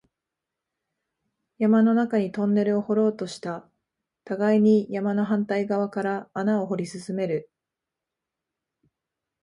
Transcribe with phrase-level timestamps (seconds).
[1.59, 3.69] 山の中にトンネルを掘ろうとした、
[4.23, 7.51] 互いに山の反対側から穴を掘り進める